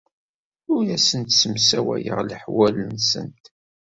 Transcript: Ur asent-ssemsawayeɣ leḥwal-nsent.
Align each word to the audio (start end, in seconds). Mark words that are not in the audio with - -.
Ur 0.75 0.85
asent-ssemsawayeɣ 0.95 2.19
leḥwal-nsent. 2.23 3.45